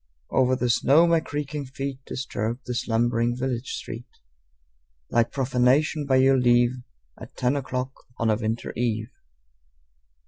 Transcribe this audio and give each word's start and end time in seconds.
Over 0.31 0.55
the 0.55 0.71
snow 0.71 1.05
my 1.05 1.19
creaking 1.19 1.65
feet 1.65 1.99
Disturbed 2.07 2.61
the 2.65 2.73
slumbering 2.73 3.37
village 3.37 3.73
street 3.73 4.07
Like 5.11 5.31
profanation, 5.31 6.07
by 6.07 6.15
your 6.15 6.39
leave, 6.39 6.73
At 7.19 7.37
ten 7.37 7.55
o'clock 7.55 7.93
of 8.17 8.27
a 8.31 8.35
winter 8.35 8.73
eve. 8.75 9.11